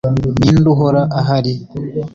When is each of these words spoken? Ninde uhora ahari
Ninde 0.41 0.67
uhora 0.73 1.01
ahari 1.19 1.53